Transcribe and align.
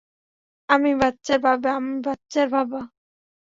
আমি 0.69 0.91
বাচ্চার 1.01 1.39
বাবা, 1.45 1.69
আমি 1.79 1.95
বাচ্চার 2.05 2.47
বাবা! 2.49 2.79